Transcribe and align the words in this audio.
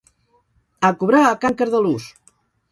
A 0.89 0.91
cobrar 1.03 1.21
a 1.27 1.37
can 1.45 1.57
Cardelús! 1.63 2.11